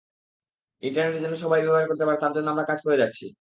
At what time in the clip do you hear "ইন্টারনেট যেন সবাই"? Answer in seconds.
0.83-1.61